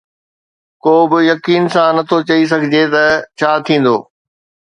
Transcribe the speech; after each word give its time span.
ڪو 0.83 0.95
به 1.09 1.19
يقين 1.31 1.63
سان 1.73 1.89
نٿو 1.97 2.17
چئي 2.27 2.43
سگهي 2.51 2.83
ته 2.93 3.05
ڇا 3.37 3.51
ٿيندو. 3.65 3.97